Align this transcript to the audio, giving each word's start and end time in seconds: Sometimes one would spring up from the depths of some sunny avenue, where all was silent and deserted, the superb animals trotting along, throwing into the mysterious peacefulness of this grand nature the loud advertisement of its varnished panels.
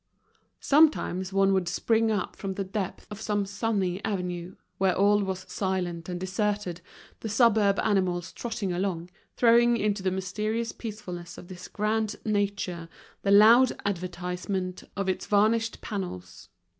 Sometimes 0.61 1.31
one 1.31 1.53
would 1.53 1.67
spring 1.67 2.09
up 2.09 2.35
from 2.35 2.55
the 2.55 2.63
depths 2.63 3.05
of 3.11 3.21
some 3.21 3.45
sunny 3.45 4.03
avenue, 4.03 4.55
where 4.79 4.95
all 4.95 5.21
was 5.21 5.45
silent 5.47 6.09
and 6.09 6.19
deserted, 6.19 6.81
the 7.19 7.29
superb 7.29 7.77
animals 7.77 8.33
trotting 8.33 8.73
along, 8.73 9.11
throwing 9.37 9.77
into 9.77 10.01
the 10.01 10.09
mysterious 10.09 10.71
peacefulness 10.71 11.37
of 11.37 11.49
this 11.49 11.67
grand 11.67 12.15
nature 12.25 12.89
the 13.21 13.29
loud 13.29 13.73
advertisement 13.85 14.83
of 14.95 15.07
its 15.07 15.27
varnished 15.27 15.81
panels. 15.81 16.49